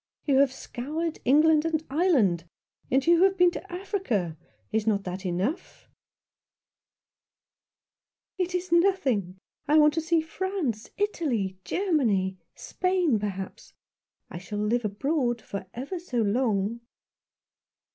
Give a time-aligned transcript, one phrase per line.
[0.25, 2.45] You have scoured England and Ireland,
[2.89, 4.35] and you have been to Africa.
[4.71, 5.91] Is not that enough?"
[8.39, 9.37] "It is nothing.
[9.67, 13.73] I want to see France, Italy, Germany— Spain, perhaps.
[14.27, 16.79] I shall live abroad for ever so long."